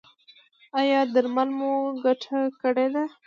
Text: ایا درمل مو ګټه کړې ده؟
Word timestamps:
ایا 0.79 0.99
درمل 1.13 1.49
مو 1.57 1.71
ګټه 2.03 2.37
کړې 2.61 2.87
ده؟ 2.93 3.03